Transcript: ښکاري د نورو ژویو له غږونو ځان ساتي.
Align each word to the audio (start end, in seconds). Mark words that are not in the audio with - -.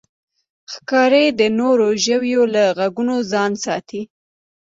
ښکاري 0.71 1.25
د 1.39 1.41
نورو 1.59 1.87
ژویو 2.05 2.43
له 2.55 2.63
غږونو 2.77 3.15
ځان 3.31 3.51
ساتي. 3.65 4.01